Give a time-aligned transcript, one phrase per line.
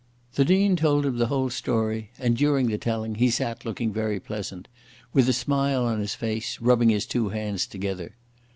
[0.33, 4.19] The Dean told him the whole story, and during the telling he sat looking very
[4.19, 4.67] pleasant,
[5.13, 8.15] with a smile on his face, rubbing his two hands together.